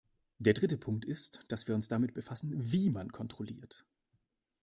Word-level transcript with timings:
Der 0.39 0.55
dritte 0.55 0.79
Punkt 0.79 1.05
ist, 1.05 1.45
dass 1.47 1.67
wir 1.67 1.75
uns 1.75 1.87
damit 1.87 2.15
befassen, 2.15 2.53
wie 2.55 2.89
man 2.89 3.11
kontrolliert. 3.11 3.85